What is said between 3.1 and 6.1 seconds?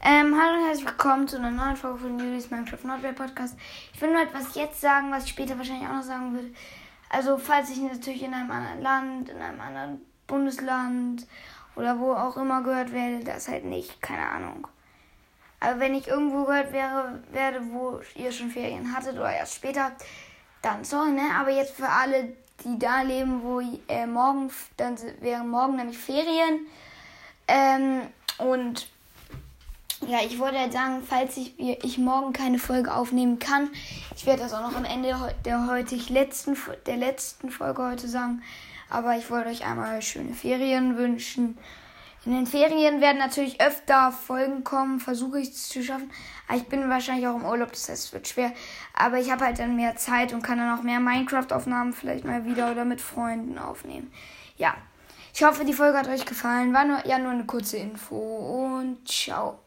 Podcast. Ich will nur etwas jetzt sagen, was ich später wahrscheinlich auch noch